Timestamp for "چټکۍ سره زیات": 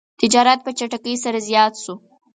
0.77-1.73